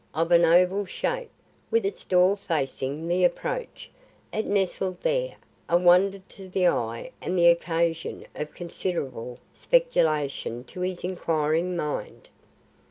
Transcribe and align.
Of 0.15 0.31
an 0.31 0.43
oval 0.45 0.87
shape, 0.87 1.29
with 1.69 1.85
its 1.85 2.05
door 2.05 2.35
facing 2.35 3.07
the 3.07 3.23
approach, 3.23 3.91
it 4.33 4.47
nestled 4.47 4.99
there, 5.01 5.35
a 5.69 5.77
wonder 5.77 6.17
to 6.29 6.49
the 6.49 6.65
eye 6.67 7.11
and 7.21 7.37
the 7.37 7.49
occasion 7.49 8.25
of 8.33 8.55
considerable 8.55 9.37
speculation 9.53 10.63
to 10.63 10.81
his 10.81 11.03
inquiring 11.03 11.77
mind. 11.77 12.29